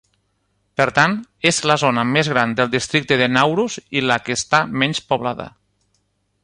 [0.79, 1.11] Per tant,
[1.49, 5.49] és la zona més gran del districte de Naurus i la que està menys poblada.